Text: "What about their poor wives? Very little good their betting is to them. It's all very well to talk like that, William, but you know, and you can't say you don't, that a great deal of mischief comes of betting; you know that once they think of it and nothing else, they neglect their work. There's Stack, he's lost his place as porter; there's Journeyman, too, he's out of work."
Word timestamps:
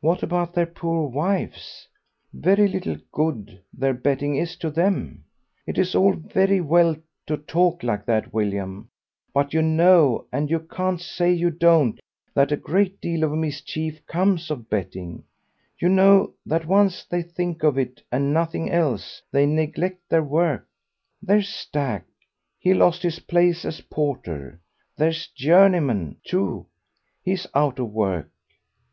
"What 0.00 0.22
about 0.22 0.54
their 0.54 0.66
poor 0.68 1.08
wives? 1.08 1.88
Very 2.32 2.68
little 2.68 2.96
good 3.10 3.60
their 3.72 3.92
betting 3.92 4.36
is 4.36 4.54
to 4.58 4.70
them. 4.70 5.24
It's 5.66 5.96
all 5.96 6.12
very 6.12 6.60
well 6.60 6.94
to 7.26 7.36
talk 7.38 7.82
like 7.82 8.04
that, 8.06 8.32
William, 8.32 8.88
but 9.32 9.52
you 9.52 9.62
know, 9.62 10.26
and 10.32 10.48
you 10.48 10.60
can't 10.60 11.00
say 11.00 11.32
you 11.32 11.50
don't, 11.50 11.98
that 12.34 12.52
a 12.52 12.56
great 12.56 13.00
deal 13.00 13.24
of 13.24 13.32
mischief 13.32 13.98
comes 14.06 14.48
of 14.48 14.70
betting; 14.70 15.24
you 15.80 15.88
know 15.88 16.34
that 16.46 16.66
once 16.68 17.02
they 17.02 17.22
think 17.22 17.64
of 17.64 17.76
it 17.76 18.00
and 18.12 18.32
nothing 18.32 18.70
else, 18.70 19.22
they 19.32 19.44
neglect 19.44 20.08
their 20.08 20.22
work. 20.22 20.68
There's 21.20 21.48
Stack, 21.48 22.06
he's 22.60 22.76
lost 22.76 23.02
his 23.02 23.18
place 23.18 23.64
as 23.64 23.80
porter; 23.80 24.60
there's 24.96 25.26
Journeyman, 25.34 26.18
too, 26.22 26.66
he's 27.24 27.48
out 27.56 27.80
of 27.80 27.90
work." 27.90 28.30